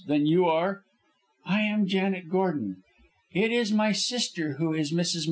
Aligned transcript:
Then 0.07 0.25
you 0.25 0.45
are" 0.45 0.81
"I 1.45 1.61
am 1.61 1.85
Janet 1.85 2.27
Gordon. 2.27 2.77
It 3.35 3.51
is 3.51 3.71
my 3.71 3.91
sister 3.91 4.53
who 4.53 4.73
is 4.73 4.91
Mrs. 4.91 5.17
Moxton." 5.17 5.19